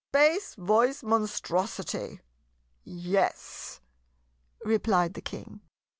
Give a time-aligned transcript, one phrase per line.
[0.11, 2.21] "Bass voice Monstrosity!
[2.83, 3.81] yes,"
[4.65, 5.61] replied the King.